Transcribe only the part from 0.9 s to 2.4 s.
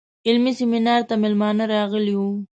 ته میلمانه راغلي وو.